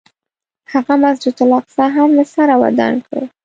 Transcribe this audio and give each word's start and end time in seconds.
هغه 0.73 0.93
مسجد 1.03 1.35
الاقصی 1.45 1.85
هم 1.95 2.09
له 2.17 2.25
سره 2.35 2.53
ودان 2.63 2.95
کړ. 3.07 3.19